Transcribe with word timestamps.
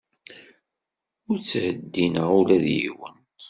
Ur 1.27 1.37
ttheddineɣ 1.39 2.29
ula 2.39 2.57
d 2.63 2.65
yiwen. 2.77 3.17